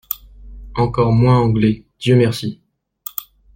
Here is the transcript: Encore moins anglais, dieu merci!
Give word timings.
Encore 0.77 1.11
moins 1.13 1.37
anglais, 1.37 1.85
dieu 1.99 2.15
merci! 2.15 2.59